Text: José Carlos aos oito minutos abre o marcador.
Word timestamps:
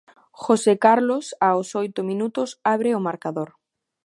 José 0.43 0.73
Carlos 0.85 1.25
aos 1.49 1.69
oito 1.83 2.01
minutos 2.09 2.49
abre 2.73 2.89
o 2.99 3.03
marcador. 3.07 3.49